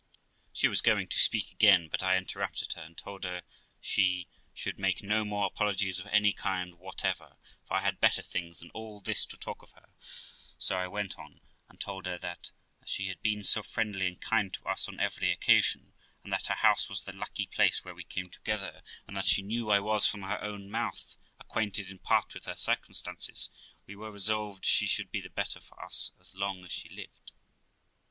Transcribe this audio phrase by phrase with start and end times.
[0.51, 3.43] She was going to speak again, but I interrupted her, and told her
[3.79, 8.61] she should make no more apologies of any kind whatever, for I had better things
[8.61, 9.91] than all this to talk to her of;
[10.57, 12.49] so I went on, and told her, that,
[12.81, 15.93] as she had been so friendly and kind to us on every occasion,
[16.23, 19.43] and that her house was the lucky place where we came together, and that she
[19.43, 23.51] knew I was, from her own mouth, acquainted in part with her circumstances,
[23.85, 27.33] we were resolved she should be the better for us as long as she lived.